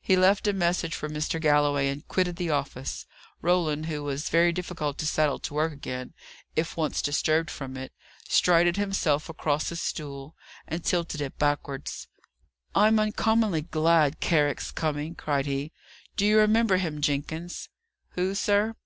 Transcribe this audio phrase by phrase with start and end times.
[0.00, 1.38] He left a message for Mr.
[1.38, 3.04] Galloway, and quitted the office.
[3.42, 6.14] Roland, who was very difficult to settle to work again,
[6.56, 7.92] if once disturbed from it,
[8.26, 10.34] strided himself across his stool,
[10.66, 12.08] and tilted it backwards.
[12.74, 15.72] "I'm uncommonly glad Carrick's coming!" cried he.
[16.16, 17.68] "Do you remember him, Jenkins?"
[18.12, 18.76] "Who, sir?"